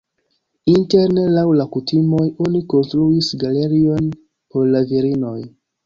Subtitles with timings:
[0.71, 5.41] Interne laŭ la kutimoj oni konstruis galerion por la virinoj.